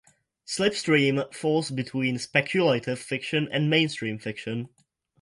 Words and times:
Slipstream 0.47 1.31
falls 1.31 1.69
between 1.69 2.17
speculative 2.17 2.97
fiction 2.97 3.47
and 3.51 3.69
mainstream 3.69 4.17
fiction. 4.17 4.67